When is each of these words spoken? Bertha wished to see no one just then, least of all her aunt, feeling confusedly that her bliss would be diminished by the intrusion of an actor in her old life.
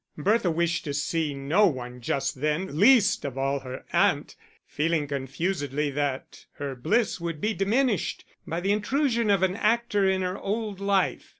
Bertha 0.17 0.49
wished 0.49 0.83
to 0.85 0.95
see 0.95 1.35
no 1.35 1.67
one 1.67 2.01
just 2.01 2.41
then, 2.41 2.79
least 2.79 3.23
of 3.23 3.37
all 3.37 3.59
her 3.59 3.85
aunt, 3.93 4.35
feeling 4.65 5.07
confusedly 5.07 5.91
that 5.91 6.47
her 6.53 6.73
bliss 6.73 7.21
would 7.21 7.39
be 7.39 7.53
diminished 7.53 8.25
by 8.47 8.59
the 8.61 8.71
intrusion 8.71 9.29
of 9.29 9.43
an 9.43 9.55
actor 9.55 10.09
in 10.09 10.23
her 10.23 10.39
old 10.39 10.79
life. 10.79 11.29